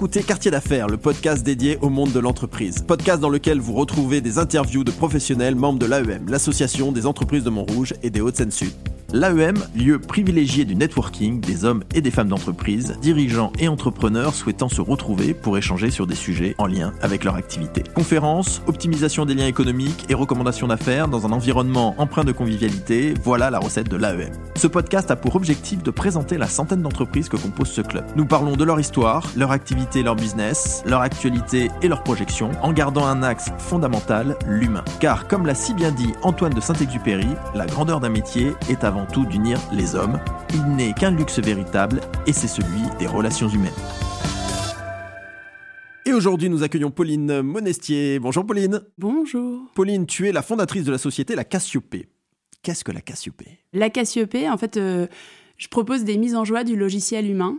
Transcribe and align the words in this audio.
Écoutez 0.00 0.22
Quartier 0.22 0.50
d'affaires, 0.50 0.88
le 0.88 0.96
podcast 0.96 1.44
dédié 1.44 1.76
au 1.82 1.90
monde 1.90 2.10
de 2.10 2.20
l'entreprise. 2.20 2.78
Podcast 2.78 3.20
dans 3.20 3.28
lequel 3.28 3.60
vous 3.60 3.74
retrouvez 3.74 4.22
des 4.22 4.38
interviews 4.38 4.82
de 4.82 4.90
professionnels 4.90 5.54
membres 5.54 5.78
de 5.78 5.84
l'AEM, 5.84 6.30
l'association 6.30 6.90
des 6.90 7.04
entreprises 7.04 7.44
de 7.44 7.50
Montrouge 7.50 7.92
et 8.02 8.08
des 8.08 8.22
Hauts-de-Seine-Sud. 8.22 8.72
L'AEM, 9.12 9.56
lieu 9.74 9.98
privilégié 9.98 10.64
du 10.64 10.76
networking 10.76 11.40
des 11.40 11.64
hommes 11.64 11.82
et 11.94 12.00
des 12.00 12.12
femmes 12.12 12.28
d'entreprise, 12.28 12.96
dirigeants 13.02 13.52
et 13.58 13.66
entrepreneurs 13.66 14.34
souhaitant 14.34 14.68
se 14.68 14.80
retrouver 14.80 15.34
pour 15.34 15.58
échanger 15.58 15.90
sur 15.90 16.06
des 16.06 16.14
sujets 16.14 16.54
en 16.58 16.66
lien 16.66 16.92
avec 17.02 17.24
leur 17.24 17.34
activité. 17.34 17.82
Conférences, 17.92 18.62
optimisation 18.68 19.26
des 19.26 19.34
liens 19.34 19.48
économiques 19.48 20.06
et 20.08 20.14
recommandations 20.14 20.68
d'affaires 20.68 21.08
dans 21.08 21.26
un 21.26 21.32
environnement 21.32 21.96
empreint 21.98 22.22
de 22.22 22.30
convivialité, 22.30 23.14
voilà 23.24 23.50
la 23.50 23.58
recette 23.58 23.88
de 23.88 23.96
l'AEM. 23.96 24.30
Ce 24.54 24.68
podcast 24.68 25.10
a 25.10 25.16
pour 25.16 25.34
objectif 25.34 25.82
de 25.82 25.90
présenter 25.90 26.38
la 26.38 26.46
centaine 26.46 26.82
d'entreprises 26.82 27.28
que 27.28 27.36
compose 27.36 27.68
ce 27.68 27.80
club. 27.80 28.04
Nous 28.14 28.26
parlons 28.26 28.54
de 28.54 28.62
leur 28.62 28.78
histoire, 28.78 29.26
leur 29.36 29.50
activité, 29.50 30.04
leur 30.04 30.14
business, 30.14 30.84
leur 30.86 31.00
actualité 31.00 31.68
et 31.82 31.88
leurs 31.88 32.04
projections, 32.04 32.52
en 32.62 32.72
gardant 32.72 33.06
un 33.06 33.24
axe 33.24 33.50
fondamental, 33.58 34.36
l'humain. 34.46 34.84
Car 35.00 35.26
comme 35.26 35.46
l'a 35.46 35.56
si 35.56 35.74
bien 35.74 35.90
dit 35.90 36.12
Antoine 36.22 36.54
de 36.54 36.60
Saint-Exupéry, 36.60 37.26
la 37.56 37.66
grandeur 37.66 37.98
d'un 37.98 38.08
métier 38.08 38.52
est 38.68 38.84
avant 38.84 38.99
tout 39.06 39.24
d'unir 39.26 39.58
les 39.72 39.94
hommes. 39.94 40.18
Il 40.54 40.76
n'est 40.76 40.92
qu'un 40.92 41.10
luxe 41.10 41.38
véritable 41.38 42.00
et 42.26 42.32
c'est 42.32 42.48
celui 42.48 42.82
des 42.98 43.06
relations 43.06 43.48
humaines. 43.48 43.70
Et 46.06 46.12
aujourd'hui, 46.12 46.48
nous 46.48 46.62
accueillons 46.62 46.90
Pauline 46.90 47.42
Monestier. 47.42 48.18
Bonjour 48.18 48.44
Pauline. 48.46 48.82
Bonjour. 48.98 49.70
Pauline, 49.74 50.06
tu 50.06 50.28
es 50.28 50.32
la 50.32 50.42
fondatrice 50.42 50.84
de 50.84 50.92
la 50.92 50.98
société 50.98 51.34
La 51.34 51.44
Cassiopée. 51.44 52.08
Qu'est-ce 52.62 52.84
que 52.84 52.92
la 52.92 53.00
Cassiopée? 53.00 53.60
La 53.72 53.90
Cassiopée, 53.90 54.48
en 54.48 54.56
fait, 54.56 54.76
euh, 54.76 55.06
je 55.56 55.68
propose 55.68 56.04
des 56.04 56.16
mises 56.16 56.34
en 56.34 56.44
joie 56.44 56.64
du 56.64 56.76
logiciel 56.76 57.30
humain 57.30 57.58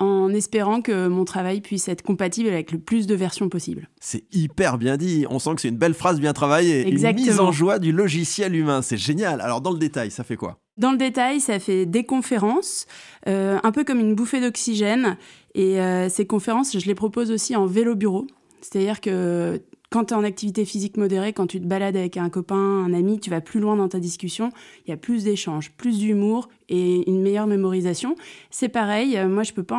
en 0.00 0.32
espérant 0.32 0.80
que 0.80 1.08
mon 1.08 1.24
travail 1.24 1.60
puisse 1.60 1.88
être 1.88 2.02
compatible 2.02 2.48
avec 2.48 2.72
le 2.72 2.78
plus 2.78 3.06
de 3.06 3.14
versions 3.14 3.48
possible. 3.50 3.90
C'est 4.00 4.24
hyper 4.32 4.78
bien 4.78 4.96
dit. 4.96 5.26
On 5.28 5.38
sent 5.38 5.54
que 5.56 5.60
c'est 5.60 5.68
une 5.68 5.76
belle 5.76 5.94
phrase 5.94 6.20
bien 6.20 6.32
travaillée. 6.32 6.88
Exactement. 6.88 7.24
Une 7.24 7.30
mise 7.30 7.40
en 7.40 7.52
joie 7.52 7.78
du 7.78 7.92
logiciel 7.92 8.56
humain. 8.56 8.80
C'est 8.80 8.96
génial. 8.96 9.42
Alors, 9.42 9.60
dans 9.60 9.72
le 9.72 9.78
détail, 9.78 10.10
ça 10.10 10.24
fait 10.24 10.36
quoi? 10.36 10.58
Dans 10.80 10.92
le 10.92 10.96
détail, 10.96 11.40
ça 11.40 11.58
fait 11.58 11.84
des 11.84 12.04
conférences, 12.04 12.86
euh, 13.28 13.58
un 13.62 13.70
peu 13.70 13.84
comme 13.84 14.00
une 14.00 14.14
bouffée 14.14 14.40
d'oxygène. 14.40 15.18
Et 15.54 15.78
euh, 15.78 16.08
ces 16.08 16.26
conférences, 16.26 16.78
je 16.78 16.86
les 16.86 16.94
propose 16.94 17.30
aussi 17.30 17.54
en 17.54 17.66
vélo 17.66 17.94
bureau. 17.94 18.26
C'est-à-dire 18.62 19.02
que 19.02 19.60
quand 19.90 20.06
tu 20.06 20.14
es 20.14 20.16
en 20.16 20.24
activité 20.24 20.64
physique 20.64 20.96
modérée, 20.96 21.34
quand 21.34 21.46
tu 21.46 21.60
te 21.60 21.66
balades 21.66 21.96
avec 21.96 22.16
un 22.16 22.30
copain, 22.30 22.56
un 22.56 22.94
ami, 22.94 23.20
tu 23.20 23.28
vas 23.28 23.42
plus 23.42 23.60
loin 23.60 23.76
dans 23.76 23.88
ta 23.88 23.98
discussion, 23.98 24.52
il 24.86 24.90
y 24.90 24.94
a 24.94 24.96
plus 24.96 25.24
d'échanges, 25.24 25.70
plus 25.72 25.98
d'humour 25.98 26.48
et 26.70 27.06
une 27.10 27.20
meilleure 27.20 27.46
mémorisation. 27.46 28.14
C'est 28.50 28.70
pareil, 28.70 29.18
euh, 29.18 29.28
moi 29.28 29.42
je 29.42 29.52
peux 29.52 29.64
pas 29.64 29.76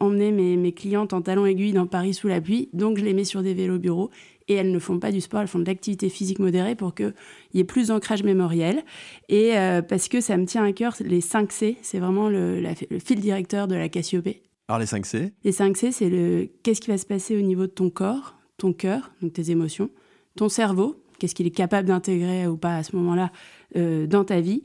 emmener 0.00 0.32
mes, 0.32 0.56
mes 0.56 0.72
clientes 0.72 1.12
en 1.12 1.20
talons 1.20 1.44
aiguilles 1.44 1.72
dans 1.72 1.86
Paris 1.86 2.14
sous 2.14 2.28
la 2.28 2.40
pluie, 2.40 2.70
donc 2.72 2.96
je 2.96 3.04
les 3.04 3.12
mets 3.12 3.24
sur 3.24 3.42
des 3.42 3.52
vélos 3.52 3.78
bureaux 3.78 4.10
et 4.48 4.54
elles 4.54 4.72
ne 4.72 4.78
font 4.78 4.98
pas 4.98 5.12
du 5.12 5.20
sport, 5.20 5.40
elles 5.40 5.48
font 5.48 5.58
de 5.58 5.66
l'activité 5.66 6.08
physique 6.08 6.38
modérée 6.38 6.74
pour 6.74 6.94
qu'il 6.94 7.14
y 7.54 7.60
ait 7.60 7.64
plus 7.64 7.88
d'ancrage 7.88 8.22
mémoriel. 8.22 8.82
Et 9.28 9.56
euh, 9.56 9.82
parce 9.82 10.08
que 10.08 10.20
ça 10.20 10.36
me 10.36 10.46
tient 10.46 10.64
à 10.64 10.72
cœur, 10.72 10.94
les 11.00 11.20
5 11.20 11.52
C, 11.52 11.76
c'est 11.82 11.98
vraiment 11.98 12.28
le, 12.28 12.60
la, 12.60 12.72
le, 12.90 12.98
fil 12.98 13.20
directeur 13.20 13.68
de 13.68 13.74
la 13.74 13.88
Cassiopée. 13.88 14.42
Alors 14.68 14.80
les 14.80 14.86
5 14.86 15.06
C 15.06 15.32
Les 15.44 15.52
5 15.52 15.76
C, 15.76 15.92
c'est 15.92 16.08
le 16.08 16.48
qu'est-ce 16.62 16.80
qui 16.80 16.90
va 16.90 16.98
se 16.98 17.06
passer 17.06 17.36
au 17.36 17.42
niveau 17.42 17.62
de 17.62 17.72
ton 17.72 17.90
corps, 17.90 18.36
ton 18.56 18.72
cœur, 18.72 19.12
donc 19.22 19.32
tes 19.34 19.50
émotions, 19.50 19.90
ton 20.36 20.48
cerveau, 20.48 21.02
qu'est-ce 21.18 21.34
qu'il 21.34 21.46
est 21.46 21.50
capable 21.50 21.88
d'intégrer 21.88 22.46
ou 22.46 22.56
pas 22.56 22.76
à 22.76 22.82
ce 22.82 22.96
moment-là 22.96 23.30
euh, 23.76 24.06
dans 24.06 24.24
ta 24.24 24.40
vie, 24.40 24.62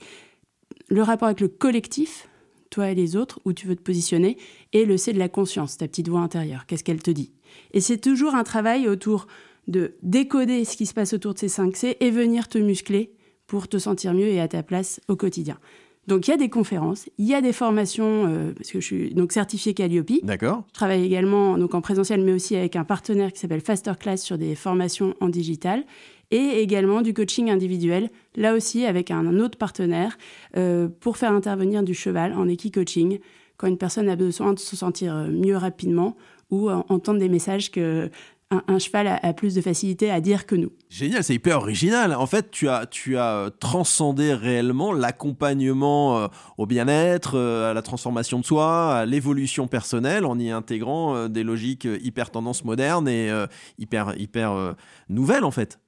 le 0.89 1.01
rapport 1.01 1.27
avec 1.27 1.41
le 1.41 1.47
collectif, 1.47 2.29
toi 2.69 2.89
et 2.89 2.95
les 2.95 3.15
autres, 3.15 3.39
où 3.45 3.53
tu 3.53 3.67
veux 3.67 3.75
te 3.75 3.81
positionner, 3.81 4.37
et 4.71 4.85
le 4.85 4.97
C 4.97 5.13
de 5.13 5.19
la 5.19 5.29
conscience, 5.29 5.77
ta 5.77 5.87
petite 5.87 6.07
voix 6.07 6.21
intérieure, 6.21 6.65
qu'est-ce 6.65 6.83
qu'elle 6.83 7.01
te 7.01 7.11
dit. 7.11 7.31
Et 7.73 7.81
c'est 7.81 7.97
toujours 7.97 8.35
un 8.35 8.43
travail 8.43 8.87
autour 8.87 9.27
de 9.67 9.95
décoder 10.01 10.65
ce 10.65 10.77
qui 10.77 10.85
se 10.85 10.93
passe 10.93 11.13
autour 11.13 11.33
de 11.33 11.39
ces 11.39 11.47
5 11.47 11.75
C 11.75 11.97
et 11.99 12.11
venir 12.11 12.47
te 12.47 12.57
muscler 12.57 13.13
pour 13.47 13.67
te 13.67 13.77
sentir 13.77 14.13
mieux 14.13 14.27
et 14.27 14.41
à 14.41 14.47
ta 14.47 14.63
place 14.63 14.99
au 15.07 15.15
quotidien. 15.15 15.57
Donc 16.07 16.27
il 16.27 16.31
y 16.31 16.33
a 16.33 16.37
des 16.37 16.49
conférences, 16.49 17.09
il 17.17 17.25
y 17.25 17.33
a 17.33 17.41
des 17.41 17.53
formations 17.53 18.25
euh, 18.27 18.51
parce 18.51 18.71
que 18.71 18.81
je 18.81 18.85
suis 18.85 19.13
donc 19.13 19.31
certifiée 19.31 19.73
Calliope. 19.73 20.11
D'accord. 20.23 20.63
Je 20.67 20.73
travaille 20.73 21.05
également 21.05 21.57
donc 21.57 21.73
en 21.75 21.81
présentiel 21.81 22.21
mais 22.21 22.33
aussi 22.33 22.57
avec 22.57 22.75
un 22.75 22.83
partenaire 22.83 23.31
qui 23.31 23.39
s'appelle 23.39 23.61
Faster 23.61 23.93
Class 23.97 24.21
sur 24.21 24.37
des 24.37 24.55
formations 24.55 25.15
en 25.21 25.29
digital 25.29 25.85
et 26.31 26.61
également 26.61 27.01
du 27.01 27.13
coaching 27.13 27.49
individuel, 27.49 28.09
là 28.35 28.53
aussi 28.53 28.85
avec 28.85 29.11
un 29.11 29.39
autre 29.39 29.57
partenaire 29.57 30.17
euh, 30.57 30.89
pour 30.99 31.15
faire 31.17 31.31
intervenir 31.31 31.83
du 31.83 31.93
cheval 31.93 32.33
en 32.33 32.49
équi-coaching 32.49 33.19
quand 33.55 33.67
une 33.67 33.77
personne 33.77 34.09
a 34.09 34.15
besoin 34.17 34.51
de 34.53 34.59
se 34.59 34.75
sentir 34.75 35.15
mieux 35.29 35.55
rapidement 35.55 36.17
ou 36.49 36.69
euh, 36.69 36.81
entendre 36.89 37.19
des 37.19 37.29
messages 37.29 37.71
que 37.71 38.09
un, 38.51 38.63
un, 38.67 38.79
cheval 38.79 39.07
a, 39.07 39.19
a, 39.21 39.33
plus 39.33 39.55
de 39.55 39.61
facilité 39.61 40.11
à 40.11 40.21
dire 40.21 40.45
que 40.45 40.55
nous. 40.55 40.71
Génial, 40.89 41.23
c'est 41.23 41.33
hyper 41.33 41.57
original. 41.57 42.13
En 42.13 42.27
fait, 42.27 42.51
tu 42.51 42.69
as, 42.69 42.85
tu 42.85 43.17
as 43.17 43.49
transcendé 43.59 44.33
réellement 44.33 44.93
l'accompagnement 44.93 46.19
euh, 46.19 46.27
au 46.57 46.65
bien-être, 46.65 47.35
euh, 47.35 47.71
à 47.71 47.73
la 47.73 47.81
transformation 47.81 48.39
de 48.39 48.45
soi, 48.45 48.95
à 48.95 49.05
l'évolution 49.05 49.67
personnelle, 49.67 50.25
en 50.25 50.37
y 50.37 50.51
intégrant 50.51 51.15
euh, 51.15 51.27
des 51.27 51.43
logiques 51.43 51.87
hyper 52.03 52.29
tendances 52.29 52.63
modernes 52.63 53.07
et 53.07 53.29
euh, 53.29 53.47
hyper, 53.77 54.13
hyper 54.17 54.51
euh, 54.51 54.73
nouvelles, 55.09 55.43
en 55.43 55.51
fait. 55.51 55.79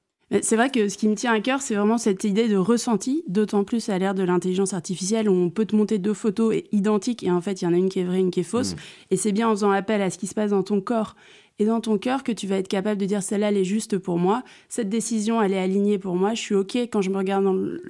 C'est 0.41 0.55
vrai 0.55 0.71
que 0.71 0.89
ce 0.89 0.97
qui 0.97 1.07
me 1.07 1.13
tient 1.13 1.33
à 1.33 1.39
cœur, 1.39 1.61
c'est 1.61 1.75
vraiment 1.75 1.99
cette 1.99 2.23
idée 2.23 2.47
de 2.47 2.57
ressenti, 2.57 3.23
d'autant 3.27 3.63
plus 3.63 3.89
à 3.89 3.99
l'ère 3.99 4.15
de 4.15 4.23
l'intelligence 4.23 4.73
artificielle 4.73 5.29
où 5.29 5.33
on 5.33 5.51
peut 5.51 5.65
te 5.65 5.75
monter 5.75 5.99
deux 5.99 6.15
photos 6.15 6.55
identiques 6.71 7.21
et 7.21 7.29
en 7.29 7.41
fait, 7.41 7.61
il 7.61 7.65
y 7.65 7.67
en 7.67 7.73
a 7.73 7.77
une 7.77 7.89
qui 7.89 7.99
est 7.99 8.03
vraie, 8.03 8.19
une 8.19 8.31
qui 8.31 8.39
est 8.39 8.43
fausse. 8.43 8.73
Mmh. 8.73 8.79
Et 9.11 9.17
c'est 9.17 9.31
bien 9.31 9.47
en 9.47 9.51
faisant 9.51 9.69
appel 9.69 10.01
à 10.01 10.09
ce 10.09 10.17
qui 10.17 10.25
se 10.25 10.33
passe 10.33 10.49
dans 10.49 10.63
ton 10.63 10.81
corps 10.81 11.15
et 11.57 11.65
dans 11.65 11.79
ton 11.79 11.97
cœur 11.97 12.23
que 12.23 12.31
tu 12.31 12.47
vas 12.47 12.57
être 12.57 12.67
capable 12.67 12.99
de 12.99 13.05
dire 13.05 13.23
celle-là, 13.23 13.49
elle 13.49 13.57
est 13.57 13.63
juste 13.63 13.97
pour 13.97 14.17
moi, 14.17 14.43
cette 14.67 14.89
décision, 14.89 15.41
elle 15.41 15.53
est 15.53 15.59
alignée 15.59 15.97
pour 15.97 16.15
moi, 16.15 16.33
je 16.33 16.41
suis 16.41 16.55
OK 16.55 16.75
quand 16.75 17.01
je 17.01 17.09
me 17.09 17.17
regarde 17.17 17.45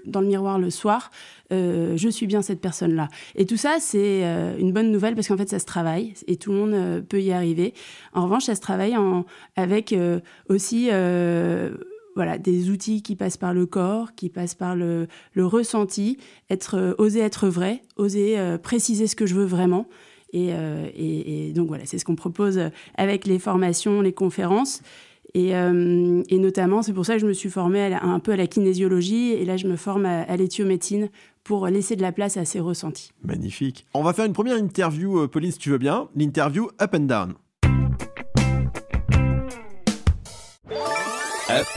dans 0.05 0.21
le, 0.21 0.27
miroir 0.27 0.59
le 0.59 0.69
soir, 0.69 1.09
euh, 1.51 1.97
je 1.97 2.09
suis 2.09 2.27
bien 2.27 2.41
cette 2.41 2.61
personne-là. 2.61 3.07
Et 3.35 3.45
tout 3.45 3.57
ça, 3.57 3.77
c'est 3.79 4.23
euh, 4.23 4.55
une 4.57 4.71
bonne 4.71 4.91
nouvelle 4.91 5.15
parce 5.15 5.27
qu'en 5.27 5.37
fait, 5.37 5.49
ça 5.49 5.59
se 5.59 5.65
travaille 5.65 6.13
et 6.27 6.37
tout 6.37 6.51
le 6.51 6.57
monde 6.57 6.73
euh, 6.73 7.01
peut 7.01 7.21
y 7.21 7.31
arriver. 7.31 7.73
En 8.13 8.25
revanche, 8.25 8.45
ça 8.45 8.55
se 8.55 8.61
travaille 8.61 8.95
avec 9.55 9.95
aussi 10.47 10.89
voilà, 12.15 12.37
des 12.37 12.69
outils 12.69 13.01
qui 13.01 13.15
passent 13.15 13.37
par 13.37 13.53
le 13.53 13.65
corps, 13.65 14.15
qui 14.15 14.29
passent 14.29 14.55
par 14.55 14.75
le, 14.75 15.07
le 15.33 15.45
ressenti, 15.45 16.17
être, 16.49 16.95
oser 16.97 17.19
être 17.19 17.47
vrai, 17.47 17.81
oser 17.97 18.37
préciser 18.61 19.07
ce 19.07 19.15
que 19.15 19.25
je 19.25 19.35
veux 19.35 19.45
vraiment. 19.45 19.87
Et, 20.35 20.49
euh, 20.51 20.89
et, 20.93 21.47
et 21.47 21.53
donc 21.53 21.69
voilà, 21.69 21.85
c'est 21.85 21.97
ce 21.97 22.03
qu'on 22.03 22.17
propose 22.17 22.59
avec 22.97 23.25
les 23.25 23.39
formations, 23.39 24.01
les 24.01 24.11
conférences. 24.11 24.81
Et, 25.33 25.55
euh, 25.55 26.23
et 26.27 26.37
notamment, 26.39 26.81
c'est 26.81 26.91
pour 26.91 27.05
ça 27.05 27.13
que 27.13 27.19
je 27.19 27.25
me 27.25 27.31
suis 27.31 27.49
formée 27.49 27.79
à 27.79 27.87
la, 27.89 28.03
un 28.03 28.19
peu 28.19 28.33
à 28.33 28.35
la 28.35 28.45
kinésiologie 28.45 29.31
et 29.31 29.45
là, 29.45 29.55
je 29.55 29.65
me 29.65 29.77
forme 29.77 30.05
à, 30.05 30.23
à 30.23 30.35
l'éthiomédecine 30.35 31.09
pour 31.45 31.67
laisser 31.67 31.95
de 31.95 32.01
la 32.01 32.11
place 32.11 32.35
à 32.35 32.43
ces 32.43 32.59
ressentis. 32.59 33.11
Magnifique. 33.23 33.85
On 33.93 34.03
va 34.03 34.11
faire 34.11 34.25
une 34.25 34.33
première 34.33 34.57
interview, 34.57 35.25
Pauline, 35.29 35.51
si 35.51 35.57
tu 35.57 35.69
veux 35.69 35.77
bien. 35.77 36.09
L'interview 36.17 36.67
Up 36.81 36.93
and 36.93 36.99
Down. 37.05 37.33
Up 41.49 41.67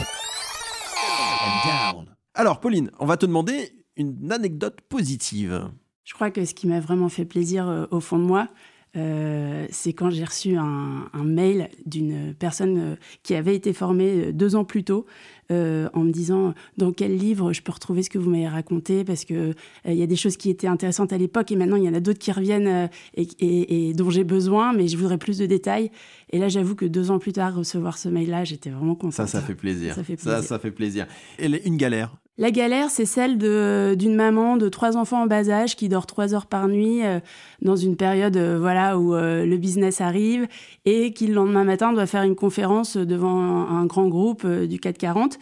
down. 1.65 2.07
Alors, 2.35 2.59
Pauline, 2.59 2.91
on 2.99 3.07
va 3.07 3.17
te 3.17 3.25
demander 3.27 3.71
une 3.97 4.33
anecdote 4.33 4.81
positive. 4.89 5.71
Je 6.09 6.15
crois 6.15 6.31
que 6.31 6.47
ce 6.47 6.55
qui 6.55 6.67
m'a 6.67 6.81
vraiment 6.81 7.11
fait 7.11 7.27
plaisir 7.27 7.69
euh, 7.69 7.85
au 7.91 8.01
fond 8.01 8.19
de 8.19 8.25
moi, 8.25 8.49
euh, 8.97 9.67
c'est 9.71 9.93
quand 9.93 10.09
j'ai 10.09 10.25
reçu 10.25 10.57
un, 10.57 11.11
un 11.13 11.23
mail 11.23 11.69
d'une 11.85 12.33
personne 12.33 12.79
euh, 12.79 12.97
qui 13.23 13.35
avait 13.35 13.55
été 13.55 13.75
formée 13.75 14.33
deux 14.33 14.57
ans 14.57 14.65
plus 14.65 14.85
tôt 14.85 15.05
euh, 15.51 15.91
en 15.93 16.05
me 16.05 16.11
disant 16.11 16.55
dans 16.79 16.93
quel 16.93 17.15
livre 17.15 17.53
je 17.53 17.61
peux 17.61 17.73
retrouver 17.73 18.03
ce 18.03 18.09
que 18.09 18.19
vous 18.19 18.31
m'avez 18.31 18.49
raconté? 18.49 19.05
Parce 19.05 19.27
que 19.27 19.53
il 19.85 19.93
y 19.93 20.03
a 20.03 20.07
des 20.07 20.17
choses 20.17 20.39
qui 20.39 20.49
étaient 20.49 20.67
intéressantes 20.67 21.13
à 21.13 21.19
l'époque 21.19 21.53
et 21.53 21.57
maintenant 21.57 21.77
il 21.77 21.85
y 21.85 21.89
en 21.91 21.93
a 21.93 22.01
d'autres 22.01 22.19
qui 22.19 22.33
reviennent 22.33 22.89
et, 23.15 23.29
et, 23.41 23.91
et 23.91 23.93
dont 23.93 24.09
j'ai 24.09 24.25
besoin 24.25 24.73
mais 24.73 24.89
je 24.89 24.97
voudrais 24.97 25.19
plus 25.19 25.37
de 25.37 25.45
détails. 25.45 25.91
Et 26.31 26.39
là 26.39 26.49
j'avoue 26.49 26.75
que 26.75 26.87
deux 26.87 27.11
ans 27.11 27.19
plus 27.19 27.35
tard 27.35 27.55
recevoir 27.55 27.99
ce 27.99 28.09
mail 28.09 28.31
là 28.31 28.45
j'étais 28.45 28.71
vraiment 28.71 28.95
contente 28.95 29.13
ça 29.13 29.27
ça 29.27 29.43
fait 29.43 29.55
plaisir. 29.55 29.95
Ça 29.95 30.03
fait 30.03 30.17
plaisir. 30.17 30.33
ça, 30.33 30.43
ça 30.43 30.59
fait 30.59 30.71
plaisir. 30.71 31.07
Et 31.39 31.47
une 31.67 31.77
galère? 31.77 32.17
La 32.39 32.53
galère, 32.53 32.89
c'est 32.89 33.05
celle 33.05 33.37
d'une 33.37 34.15
maman 34.15 34.57
de 34.57 34.69
trois 34.69 34.97
enfants 34.97 35.23
en 35.23 35.27
bas 35.27 35.51
âge 35.51 35.75
qui 35.75 35.89
dort 35.89 36.07
trois 36.07 36.35
heures 36.35 36.47
par 36.47 36.69
nuit 36.69 37.05
euh, 37.05 37.19
dans 37.63 37.75
une 37.75 37.97
période 37.97 38.37
euh, 38.37 38.59
voilà 38.61 38.97
où 38.97 39.13
euh, 39.13 39.45
le 39.45 39.57
business 39.57 40.01
arrive 40.01 40.47
et 40.85 41.13
qui 41.13 41.27
le 41.27 41.35
lendemain 41.35 41.65
matin 41.65 41.93
doit 41.93 42.07
faire 42.07 42.23
une 42.23 42.37
conférence 42.37 42.97
devant 42.97 43.41
un, 43.69 43.85
grand 43.87 44.07
groupe 44.07 44.47
du 44.47 44.79
440. 44.79 45.39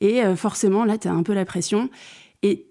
Et 0.00 0.22
forcément, 0.34 0.86
là, 0.86 0.96
tu 0.96 1.08
as 1.08 1.12
un 1.12 1.22
peu 1.22 1.34
la 1.34 1.44
pression. 1.44 1.90
Et 2.42 2.66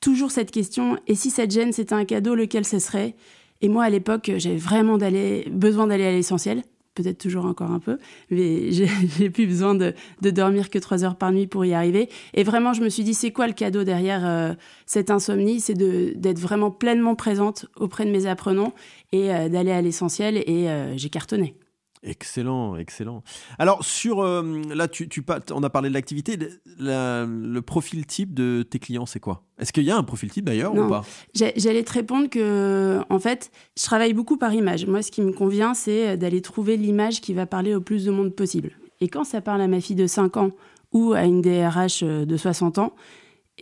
toujours 0.00 0.30
cette 0.30 0.52
question, 0.52 0.96
et 1.08 1.16
si 1.16 1.30
cette 1.30 1.50
gêne, 1.50 1.72
c'était 1.72 1.94
un 1.94 2.04
cadeau, 2.04 2.36
lequel 2.36 2.64
ce 2.64 2.78
serait? 2.78 3.16
Et 3.60 3.68
moi, 3.68 3.82
à 3.82 3.90
l'époque, 3.90 4.30
j'avais 4.36 4.56
vraiment 4.56 4.96
besoin 4.96 5.88
d'aller 5.88 6.06
à 6.06 6.12
l'essentiel 6.12 6.62
peut-être 6.94 7.18
toujours 7.18 7.44
encore 7.44 7.70
un 7.70 7.78
peu, 7.78 7.98
mais 8.30 8.72
j'ai 9.18 9.30
plus 9.30 9.46
besoin 9.46 9.74
de, 9.74 9.94
dormir 10.22 10.70
que 10.70 10.78
trois 10.78 11.04
heures 11.04 11.16
par 11.16 11.32
nuit 11.32 11.46
pour 11.46 11.64
y 11.64 11.74
arriver. 11.74 12.08
Et 12.34 12.42
vraiment, 12.42 12.72
je 12.72 12.82
me 12.82 12.88
suis 12.88 13.04
dit, 13.04 13.14
c'est 13.14 13.32
quoi 13.32 13.46
le 13.46 13.52
cadeau 13.52 13.84
derrière 13.84 14.26
euh, 14.26 14.54
cette 14.86 15.10
insomnie? 15.10 15.60
C'est 15.60 15.74
d'être 15.74 16.38
vraiment 16.38 16.70
pleinement 16.70 17.14
présente 17.14 17.66
auprès 17.76 18.04
de 18.04 18.10
mes 18.10 18.26
apprenants 18.26 18.74
et 19.12 19.32
euh, 19.32 19.48
d'aller 19.48 19.72
à 19.72 19.82
l'essentiel. 19.82 20.38
Et 20.46 20.68
euh, 20.68 20.96
j'ai 20.96 21.10
cartonné. 21.10 21.54
Excellent, 22.02 22.76
excellent. 22.76 23.22
Alors 23.58 23.84
sur 23.84 24.20
euh, 24.20 24.62
là, 24.74 24.88
tu, 24.88 25.08
tu, 25.08 25.22
on 25.52 25.62
a 25.62 25.68
parlé 25.68 25.90
de 25.90 25.94
l'activité. 25.94 26.38
Le, 26.78 27.60
profil 27.60 28.06
type 28.06 28.32
de 28.32 28.62
tes 28.62 28.78
clients, 28.78 29.04
c'est 29.04 29.20
quoi? 29.20 29.42
Est-ce 29.58 29.72
qu'il 29.72 29.84
y 29.84 29.90
a 29.90 29.96
un 29.96 30.02
profil 30.02 30.30
type 30.30 30.46
d'ailleurs 30.46 30.74
ou 30.74 30.88
pas? 30.88 31.04
J'allais 31.34 31.84
te 31.84 31.92
répondre 31.92 32.30
que 32.30 33.00
en 33.10 33.18
fait, 33.18 33.50
je 33.78 33.84
travaille 33.84 34.14
beaucoup 34.14 34.38
par 34.38 34.54
image. 34.54 34.86
Moi, 34.86 35.02
ce 35.02 35.10
qui 35.10 35.20
me 35.20 35.32
convient, 35.32 35.74
c'est 35.74 36.16
d'aller 36.16 36.40
trouver 36.40 36.78
l'image 36.78 37.20
qui 37.20 37.34
va 37.34 37.44
parler 37.44 37.74
au 37.74 37.82
plus 37.82 38.06
de 38.06 38.10
monde 38.10 38.34
possible. 38.34 38.72
Et 39.00 39.08
quand 39.08 39.24
ça 39.24 39.42
parle 39.42 39.60
à 39.60 39.68
ma 39.68 39.80
fille 39.80 39.96
de 39.96 40.06
5 40.06 40.36
ans 40.38 40.50
ou 40.92 41.12
à 41.12 41.24
une 41.24 41.42
DRH 41.42 42.02
euh, 42.02 42.24
de 42.24 42.36
60 42.36 42.78
ans 42.78 42.94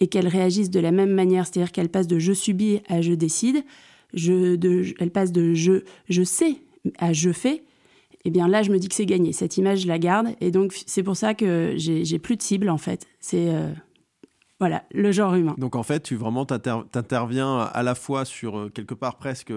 et 0.00 0.06
qu'elle 0.06 0.28
réagisse 0.28 0.70
de 0.70 0.80
la 0.80 0.92
même 0.92 1.12
manière, 1.12 1.46
c'est-à-dire 1.46 1.72
qu'elle 1.72 1.88
passe 1.88 2.06
de 2.06 2.18
je 2.18 2.32
subis 2.32 2.80
à 2.88 3.00
je 3.00 3.12
décide, 3.12 3.64
je, 4.14 4.56
de, 4.56 4.84
elle 5.00 5.10
passe 5.10 5.32
de 5.32 5.54
je, 5.54 5.82
je 6.08 6.22
sais 6.22 6.56
à 6.98 7.12
je 7.12 7.32
fais 7.32 7.64
eh 8.28 8.30
bien 8.30 8.46
là, 8.46 8.62
je 8.62 8.70
me 8.70 8.78
dis 8.78 8.88
que 8.88 8.94
c'est 8.94 9.06
gagné. 9.06 9.32
Cette 9.32 9.56
image, 9.56 9.80
je 9.80 9.88
la 9.88 9.98
garde. 9.98 10.28
Et 10.42 10.50
donc, 10.50 10.74
c'est 10.86 11.02
pour 11.02 11.16
ça 11.16 11.32
que 11.32 11.74
j'ai 11.76 12.18
plus 12.18 12.36
de 12.36 12.42
cible, 12.42 12.68
en 12.68 12.78
fait. 12.78 13.06
C'est. 13.20 13.48
Euh, 13.48 13.72
voilà, 14.60 14.84
le 14.92 15.12
genre 15.12 15.34
humain. 15.34 15.54
Donc 15.56 15.76
en 15.76 15.84
fait, 15.84 16.02
tu 16.02 16.16
vraiment 16.16 16.44
t'interviens 16.44 17.58
à 17.58 17.82
la 17.84 17.94
fois 17.94 18.24
sur 18.24 18.58
euh, 18.58 18.68
quelque 18.70 18.94
part 18.94 19.16
presque 19.16 19.52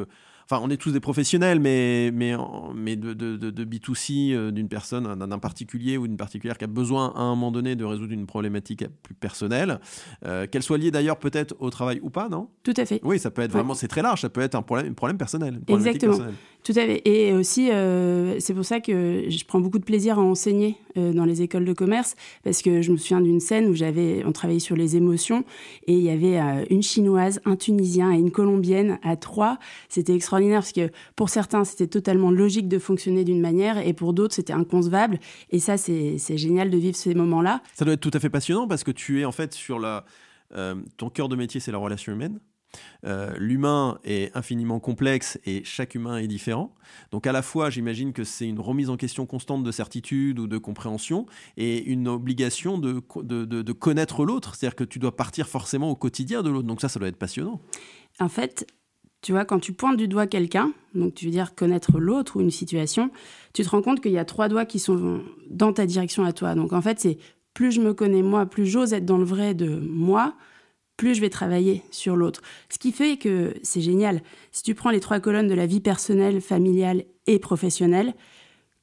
enfin, 0.52 0.62
on 0.66 0.70
est 0.70 0.78
tous 0.78 0.92
des 0.92 1.00
professionnels, 1.00 1.60
mais, 1.60 2.12
mais, 2.14 2.36
mais 2.76 2.96
de, 2.96 3.14
de, 3.14 3.38
de, 3.38 3.66
B2C 3.66 4.34
euh, 4.34 4.52
d'une 4.52 4.68
personne, 4.68 5.16
d'un 5.16 5.40
particulier 5.40 5.98
ou 5.98 6.08
d'une 6.08 6.18
particulière 6.18 6.58
qui 6.58 6.66
a 6.66 6.68
besoin 6.68 7.14
à 7.16 7.22
un 7.22 7.30
moment 7.30 7.52
donné 7.52 7.76
de 7.76 7.86
résoudre 7.86 8.12
une 8.12 8.26
problématique 8.26 8.86
plus 9.02 9.16
personnelle, 9.16 9.80
euh, 10.26 10.48
qu'elle 10.48 10.64
soit 10.64 10.78
liée 10.78 10.92
d'ailleurs 10.92 11.18
peut-être 11.18 11.56
au 11.60 11.70
travail 11.70 12.00
ou 12.02 12.10
pas, 12.10 12.30
non? 12.30 12.50
Tout 12.64 12.74
à 12.78 12.86
fait. 12.86 13.00
Oui, 13.04 13.20
ça 13.20 13.32
peut 13.32 13.42
être 13.42 13.52
vraiment, 13.52 13.74
c'est 13.74 13.88
très 13.88 14.02
large, 14.02 14.22
ça 14.22 14.30
peut 14.30 14.42
être 14.42 14.56
un 14.56 14.62
problème, 14.62 14.92
un 14.92 14.94
problème 14.94 15.18
personnel. 15.18 15.62
Exactement. 15.68 16.18
Tout 16.64 16.74
à 16.74 16.86
fait. 16.86 17.02
Et 17.06 17.34
aussi, 17.34 17.72
euh, 17.72 18.40
c'est 18.40 18.54
pour 18.54 18.66
ça 18.66 18.80
que 18.80 19.26
je 19.28 19.46
prends 19.46 19.60
beaucoup 19.60 19.80
de 19.80 19.84
plaisir 19.84 20.20
à 20.20 20.22
enseigner 20.22 20.78
dans 20.96 21.24
les 21.24 21.42
écoles 21.42 21.64
de 21.64 21.72
commerce, 21.72 22.16
parce 22.44 22.62
que 22.62 22.82
je 22.82 22.92
me 22.92 22.98
souviens 22.98 23.22
d'une 23.22 23.40
scène 23.40 23.68
où 23.68 23.74
j'avais, 23.74 24.24
on 24.26 24.34
travaillait 24.34 24.60
sur 24.60 24.76
les 24.76 24.98
émotions, 24.98 25.46
et 25.88 25.94
il 25.94 26.04
y 26.04 26.10
avait 26.10 26.38
une 26.70 26.84
chinoise, 26.84 27.40
un 27.46 27.56
tunisien 27.56 28.12
et 28.12 28.18
une 28.18 28.30
colombienne 28.30 29.00
à 29.02 29.16
trois. 29.16 29.58
C'était 29.88 30.14
extraordinaire 30.14 30.60
parce 30.60 30.74
que 30.74 30.92
pour 31.16 31.30
certains, 31.30 31.64
c'était 31.64 31.88
totalement 31.88 32.30
logique 32.30 32.68
de 32.68 32.78
fonctionner 32.78 33.24
d'une 33.24 33.40
manière 33.40 33.78
et 33.78 33.94
pour 33.94 34.12
d'autres, 34.14 34.36
c'était 34.36 34.52
inconcevable. 34.52 35.20
Et 35.50 35.60
ça, 35.60 35.78
c'est 35.78 36.18
génial 36.38 36.70
de 36.70 36.78
vivre 36.78 36.98
ces 36.98 37.16
moments-là. 37.16 37.62
Ça 37.74 37.86
doit 37.86 37.94
être 37.94 38.02
tout 38.02 38.12
à 38.14 38.20
fait 38.20 38.30
passionnant 38.30 38.68
parce 38.68 38.84
que 38.84 38.92
tu 38.92 39.22
es 39.22 39.26
en 39.26 39.32
fait 39.32 39.54
sur 39.54 39.80
la. 39.80 40.06
Euh, 40.54 40.76
ton 40.98 41.10
cœur 41.10 41.30
de 41.30 41.38
métier, 41.38 41.62
c'est 41.62 41.72
la 41.72 41.78
relation 41.78 42.12
humaine. 42.12 42.40
Euh, 43.06 43.34
l'humain 43.38 44.00
est 44.04 44.36
infiniment 44.36 44.80
complexe 44.80 45.40
et 45.46 45.64
chaque 45.64 45.96
humain 45.96 46.18
est 46.18 46.28
différent. 46.28 46.74
Donc 47.12 47.28
à 47.28 47.32
la 47.32 47.42
fois, 47.42 47.70
j'imagine 47.70 48.14
que 48.14 48.24
c'est 48.24 48.48
une 48.48 48.60
remise 48.60 48.90
en 48.90 48.98
question 48.98 49.26
constante 49.26 49.64
de 49.64 49.72
certitude 49.72 50.40
ou 50.40 50.48
de 50.48 50.58
compréhension 50.58 51.26
et 51.58 51.84
une 51.84 52.08
obligation 52.08 52.78
de, 52.78 53.02
de, 53.24 53.46
de 53.46 53.72
connaître 53.74 54.26
l'autre. 54.26 54.56
C'est-à-dire 54.56 54.76
que 54.76 54.84
tu 54.84 55.00
dois 55.00 55.16
partir 55.16 55.48
forcément 55.48 55.90
au 55.90 55.96
quotidien 55.96 56.44
de 56.44 56.50
l'autre. 56.50 56.68
Donc 56.68 56.82
ça, 56.82 56.90
ça 56.90 57.00
doit 57.00 57.10
être 57.10 57.18
passionnant. 57.18 57.62
En 58.20 58.30
fait, 58.30 58.68
tu 59.22 59.32
vois, 59.32 59.46
quand 59.46 59.60
tu 59.60 59.74
pointes 59.74 59.98
du 59.98 60.08
doigt 60.08 60.28
quelqu'un, 60.28 60.74
donc 60.96 61.14
tu 61.14 61.26
veux 61.26 61.32
dire 61.32 61.54
connaître 61.54 62.00
l'autre 62.00 62.38
ou 62.38 62.42
une 62.42 62.52
situation, 62.52 63.12
tu 63.54 63.64
te 63.64 63.70
rends 63.70 63.82
compte 63.82 64.02
qu'il 64.02 64.12
y 64.12 64.18
a 64.18 64.26
trois 64.26 64.48
doigts 64.48 64.66
qui 64.66 64.80
sont 64.80 65.22
dans 65.50 65.74
ta 65.74 65.86
direction 65.86 66.24
à 66.24 66.34
toi. 66.34 66.56
Donc 66.56 66.74
en 66.74 66.82
fait, 66.82 67.00
c'est 67.00 67.18
plus 67.54 67.72
je 67.72 67.82
me 67.82 67.94
connais 67.94 68.24
moi, 68.24 68.46
plus 68.46 68.66
j'ose 68.66 68.94
être 68.94 69.06
dans 69.06 69.18
le 69.18 69.24
vrai 69.24 69.54
de 69.54 69.76
moi, 69.76 70.36
plus 71.02 71.16
je 71.16 71.22
vais 71.22 71.32
travailler 71.32 71.82
sur 71.90 72.16
l'autre. 72.16 72.44
Ce 72.70 72.78
qui 72.78 72.92
fait 72.92 73.18
que 73.18 73.56
c'est 73.64 73.82
génial. 73.82 74.22
Si 74.52 74.62
tu 74.62 74.76
prends 74.76 74.92
les 74.92 75.00
trois 75.00 75.20
colonnes 75.20 75.48
de 75.48 75.56
la 75.56 75.66
vie 75.66 75.80
personnelle, 75.80 76.42
familiale 76.42 77.06
et 77.26 77.40
professionnelle, 77.40 78.14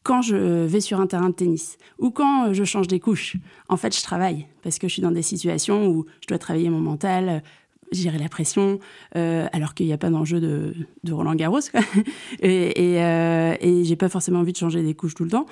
quand 0.03 0.21
je 0.21 0.65
vais 0.65 0.81
sur 0.81 1.01
un 1.01 1.07
terrain 1.07 1.29
de 1.29 1.35
tennis 1.35 1.79
ou 1.97 2.11
quand 2.11 2.53
je 2.53 2.65
change 2.65 2.89
des 2.89 2.99
couches, 2.99 3.37
en 3.69 3.77
fait, 3.77 3.97
je 3.97 4.03
travaille 4.03 4.49
parce 4.65 4.81
que 4.81 4.89
je 4.89 4.95
suis 4.95 5.03
dans 5.03 5.13
des 5.13 5.23
situations 5.23 5.87
où 5.87 6.07
je 6.21 6.27
dois 6.27 6.39
travailler 6.39 6.71
mon 6.71 6.81
mental, 6.81 7.45
gérer 7.93 8.19
la 8.19 8.29
pression, 8.29 8.81
euh, 9.15 9.47
alors 9.53 9.75
qu'il 9.75 9.87
n'y 9.87 9.93
a 9.93 9.99
pas 9.99 10.11
d'enjeu 10.11 10.41
de, 10.41 10.75
Roland 11.09 11.37
Garros. 11.37 11.61
et 12.41 12.95
et, 12.95 13.03
euh, 13.05 13.55
et 13.61 13.85
j'ai 13.85 13.97
pas 13.97 14.09
forcément 14.09 14.41
envie 14.41 14.53
de 14.53 14.59
changer 14.59 14.83
des 14.83 14.95
couches 14.95 15.15
tout 15.15 15.25
le 15.25 15.31
temps. 15.31 15.47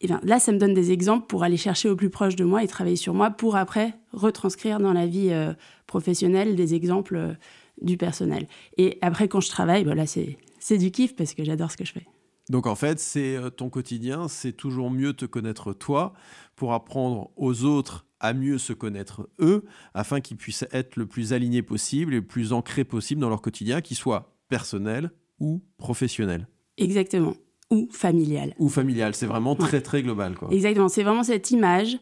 Et 0.00 0.06
bien, 0.06 0.20
là, 0.22 0.38
ça 0.38 0.52
me 0.52 0.58
donne 0.58 0.74
des 0.74 0.92
exemples 0.92 1.26
pour 1.26 1.42
aller 1.42 1.56
chercher 1.56 1.88
au 1.88 1.96
plus 1.96 2.10
proche 2.10 2.36
de 2.36 2.44
moi 2.44 2.62
et 2.62 2.68
travailler 2.68 2.96
sur 2.96 3.14
moi 3.14 3.30
pour 3.30 3.56
après 3.56 3.94
retranscrire 4.12 4.78
dans 4.78 4.92
la 4.92 5.06
vie 5.06 5.30
euh, 5.30 5.52
professionnelle 5.86 6.54
des 6.54 6.74
exemples 6.74 7.16
euh, 7.16 7.34
du 7.82 7.96
personnel. 7.96 8.46
Et 8.76 8.98
après, 9.00 9.28
quand 9.28 9.40
je 9.40 9.50
travaille, 9.50 9.84
voilà, 9.84 10.04
c'est 10.06 10.78
du 10.78 10.90
kiff 10.90 11.16
parce 11.16 11.34
que 11.34 11.44
j'adore 11.44 11.70
ce 11.70 11.76
que 11.76 11.84
je 11.84 11.92
fais. 11.92 12.06
Donc 12.48 12.66
en 12.66 12.74
fait, 12.74 12.98
c'est 12.98 13.36
ton 13.56 13.68
quotidien, 13.68 14.26
c'est 14.26 14.52
toujours 14.52 14.90
mieux 14.90 15.12
te 15.12 15.26
connaître 15.26 15.72
toi 15.74 16.14
pour 16.56 16.72
apprendre 16.72 17.30
aux 17.36 17.64
autres 17.64 18.06
à 18.20 18.32
mieux 18.32 18.58
se 18.58 18.72
connaître 18.72 19.28
eux, 19.38 19.64
afin 19.94 20.20
qu'ils 20.20 20.36
puissent 20.36 20.66
être 20.72 20.96
le 20.96 21.06
plus 21.06 21.32
alignés 21.32 21.62
possible 21.62 22.14
et 22.14 22.16
le 22.16 22.26
plus 22.26 22.52
ancrés 22.52 22.84
possible 22.84 23.20
dans 23.20 23.28
leur 23.28 23.42
quotidien, 23.42 23.80
qu'il 23.80 23.96
soit 23.96 24.36
personnel 24.48 25.10
ou 25.40 25.62
professionnel. 25.76 26.48
Exactement. 26.76 27.34
Ou 27.70 27.88
familial. 27.90 28.54
Ou 28.58 28.68
familial, 28.68 29.14
c'est 29.14 29.26
vraiment 29.26 29.54
très 29.54 29.80
très 29.80 30.02
global. 30.02 30.34
Quoi. 30.34 30.48
Exactement, 30.50 30.88
c'est 30.88 31.02
vraiment 31.02 31.22
cette 31.22 31.50
image 31.50 31.98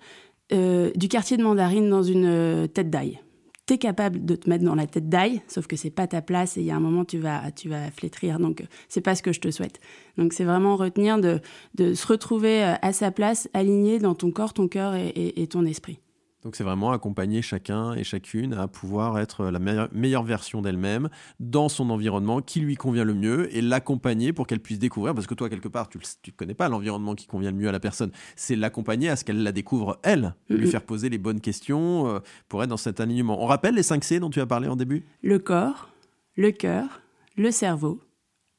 euh, 0.52 0.92
du 0.94 1.08
quartier 1.08 1.36
de 1.36 1.42
mandarine 1.42 1.90
dans 1.90 2.04
une 2.04 2.26
euh, 2.26 2.66
tête 2.68 2.88
d'ail. 2.88 3.20
Tu 3.66 3.74
es 3.74 3.78
capable 3.78 4.24
de 4.24 4.36
te 4.36 4.48
mettre 4.48 4.64
dans 4.64 4.76
la 4.76 4.86
tête 4.86 5.08
d'ail, 5.08 5.42
sauf 5.48 5.66
que 5.66 5.74
c'est 5.74 5.90
pas 5.90 6.06
ta 6.06 6.22
place 6.22 6.56
et 6.56 6.60
il 6.60 6.66
y 6.66 6.70
a 6.70 6.76
un 6.76 6.80
moment 6.80 7.04
tu 7.04 7.18
vas 7.18 7.50
tu 7.50 7.68
vas 7.68 7.90
flétrir 7.90 8.38
donc 8.38 8.62
c'est 8.88 9.00
pas 9.00 9.16
ce 9.16 9.24
que 9.24 9.32
je 9.32 9.40
te 9.40 9.50
souhaite. 9.50 9.80
Donc 10.18 10.32
c'est 10.34 10.44
vraiment 10.44 10.76
retenir 10.76 11.18
de, 11.18 11.40
de 11.74 11.94
se 11.94 12.06
retrouver 12.06 12.62
euh, 12.62 12.74
à 12.80 12.92
sa 12.92 13.10
place, 13.10 13.48
aligné 13.54 13.98
dans 13.98 14.14
ton 14.14 14.30
corps, 14.30 14.52
ton 14.52 14.68
cœur 14.68 14.94
et 14.94 15.46
ton 15.48 15.66
esprit. 15.66 15.98
Donc 16.42 16.54
c'est 16.54 16.64
vraiment 16.64 16.92
accompagner 16.92 17.42
chacun 17.42 17.94
et 17.94 18.04
chacune 18.04 18.54
à 18.54 18.68
pouvoir 18.68 19.18
être 19.18 19.46
la 19.46 19.58
meilleure, 19.58 20.22
version 20.22 20.62
d'elle-même 20.62 21.08
dans 21.40 21.68
son 21.68 21.90
environnement 21.90 22.40
qui 22.40 22.60
lui 22.60 22.76
convient 22.76 23.04
le 23.04 23.14
mieux 23.14 23.54
et 23.56 23.60
l'accompagner 23.60 24.32
pour 24.32 24.46
qu'elle 24.46 24.60
puisse 24.60 24.78
découvrir, 24.78 25.14
parce 25.14 25.26
que 25.26 25.34
toi 25.34 25.48
quelque 25.48 25.68
part 25.68 25.88
tu 25.88 25.98
ne 25.98 26.32
connais 26.32 26.54
pas 26.54 26.68
l'environnement 26.68 27.14
qui 27.14 27.26
convient 27.26 27.50
le 27.50 27.56
mieux 27.56 27.68
à 27.68 27.72
la 27.72 27.80
personne, 27.80 28.12
c'est 28.36 28.56
l'accompagner 28.56 29.08
à 29.08 29.16
ce 29.16 29.24
qu'elle 29.24 29.42
la 29.42 29.52
découvre 29.52 29.98
elle, 30.02 30.34
lui 30.48 30.68
faire 30.68 30.82
poser 30.82 31.08
les 31.08 31.18
bonnes 31.18 31.40
questions 31.40 32.08
euh, 32.08 32.18
pour 32.48 32.62
être 32.62 32.70
dans 32.70 32.76
cet 32.76 33.00
alignement. 33.00 33.42
On 33.42 33.46
rappelle 33.46 33.74
les 33.74 33.82
5 33.82 34.04
C 34.04 34.20
dont 34.20 34.30
tu 34.30 34.40
as 34.40 34.46
parlé 34.46 34.68
en 34.68 34.76
début? 34.76 35.04
Le 35.22 35.38
corps, 35.38 35.90
le 36.36 36.50
cœur, 36.52 37.02
le 37.36 37.50
cerveau, 37.50 38.00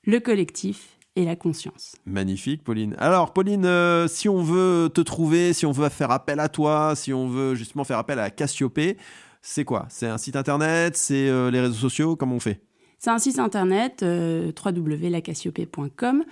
le 0.04 0.20
collectif 0.20 0.97
et 1.18 1.26
la 1.26 1.36
conscience. 1.36 1.96
Magnifique, 2.06 2.64
Pauline. 2.64 2.96
Alors, 3.00 3.34
Pauline, 3.34 3.66
euh, 3.66 4.08
si 4.08 4.30
on 4.30 4.44
veut 4.44 4.90
te 4.94 5.02
trouver, 5.02 5.52
si 5.52 5.66
on 5.66 5.72
veut 5.72 5.90
faire 5.90 6.12
appel 6.12 6.40
à 6.40 6.48
toi, 6.48 6.94
si 6.96 7.12
on 7.12 7.28
veut 7.28 7.56
justement 7.56 7.84
faire 7.84 7.98
appel 7.98 8.20
à 8.20 8.30
Cassiopée, 8.30 8.98
c'est 9.42 9.66
quoi? 9.66 9.88
C'est 9.90 10.06
un 10.08 10.20
site 10.20 10.36
internet? 10.36 10.96
C'est 10.96 11.28
euh, 11.28 11.50
les 11.50 11.60
réseaux 11.60 11.74
sociaux? 11.74 12.16
Comment 12.16 12.36
on 12.36 12.40
fait? 12.40 12.62
C'est 13.00 13.10
un 13.10 13.18
site 13.18 13.40
internet, 13.40 14.04
euh, 14.04 14.52
www.lacassiopée.com. 14.64 16.24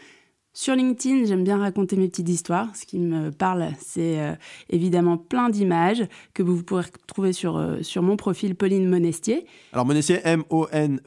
Sur 0.54 0.76
LinkedIn, 0.76 1.26
j'aime 1.26 1.44
bien 1.44 1.58
raconter 1.58 1.96
mes 1.98 2.08
petites 2.08 2.30
histoires. 2.30 2.76
Ce 2.76 2.86
qui 2.86 3.00
me 3.00 3.32
parle, 3.32 3.70
c'est 3.80 4.20
euh, 4.20 4.36
évidemment 4.70 5.18
plein 5.18 5.50
d'images 5.50 6.04
que 6.36 6.44
vous 6.44 6.62
pourrez 6.62 6.86
trouver 7.08 7.34
sur, 7.34 7.80
sur 7.82 8.04
mon 8.04 8.18
profil 8.18 8.56
Pauline 8.56 8.88
Monestier. 8.88 9.48
Alors 9.74 9.86
Monestier, 9.88 10.22
M-O-N-E-S-T-I-E. 10.24 11.06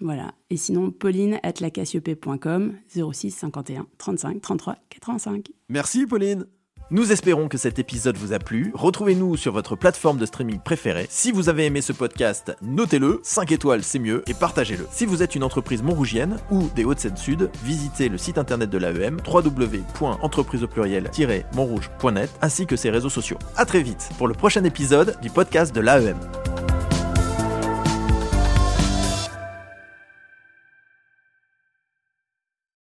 Voilà. 0.00 0.32
Et 0.50 0.56
sinon, 0.56 0.90
pauline 0.90 1.38
at 1.42 1.54
06 1.54 3.30
51 3.30 3.86
35 3.98 4.40
33 4.40 4.76
85. 4.90 5.50
Merci 5.68 6.06
Pauline. 6.06 6.46
Nous 6.92 7.10
espérons 7.10 7.48
que 7.48 7.58
cet 7.58 7.80
épisode 7.80 8.16
vous 8.16 8.32
a 8.32 8.38
plu. 8.38 8.70
Retrouvez-nous 8.72 9.36
sur 9.36 9.52
votre 9.52 9.74
plateforme 9.74 10.18
de 10.18 10.26
streaming 10.26 10.60
préférée. 10.60 11.08
Si 11.10 11.32
vous 11.32 11.48
avez 11.48 11.66
aimé 11.66 11.80
ce 11.80 11.92
podcast, 11.92 12.56
notez-le, 12.62 13.18
5 13.24 13.50
étoiles 13.50 13.82
c'est 13.82 13.98
mieux, 13.98 14.22
et 14.28 14.34
partagez-le. 14.34 14.86
Si 14.92 15.04
vous 15.04 15.20
êtes 15.20 15.34
une 15.34 15.42
entreprise 15.42 15.82
montrougienne 15.82 16.36
ou 16.52 16.68
des 16.76 16.84
Hauts-de-Seine-Sud, 16.84 17.50
visitez 17.64 18.08
le 18.08 18.18
site 18.18 18.38
internet 18.38 18.70
de 18.70 18.78
l'AEM, 18.78 19.16
www.entreprise 19.26 20.62
au 20.62 20.68
pluriel-montrouge.net, 20.68 22.30
ainsi 22.40 22.66
que 22.66 22.76
ses 22.76 22.90
réseaux 22.90 23.10
sociaux. 23.10 23.38
A 23.56 23.64
très 23.64 23.82
vite 23.82 24.08
pour 24.16 24.28
le 24.28 24.34
prochain 24.34 24.62
épisode 24.62 25.18
du 25.20 25.30
podcast 25.30 25.74
de 25.74 25.80
l'AEM. 25.80 26.18